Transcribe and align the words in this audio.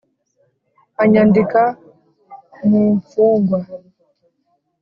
Anyandika 1.03 1.61
mu 2.67 2.81
mfungwa 2.97 3.59